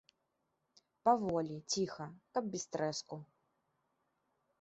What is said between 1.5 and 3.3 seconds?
ціха, каб без трэску.